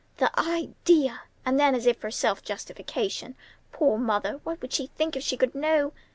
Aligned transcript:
"The 0.17 0.31
idea!" 0.39 1.21
And 1.45 1.59
then 1.59 1.75
as 1.75 1.85
if 1.85 1.95
for 1.97 2.09
self 2.09 2.41
justification: 2.43 3.35
"Poor 3.71 3.99
mother! 3.99 4.39
What 4.43 4.59
would 4.63 4.73
she 4.73 4.87
think 4.87 5.15
if 5.15 5.21
she 5.21 5.37
could 5.37 5.53
know? 5.53 5.93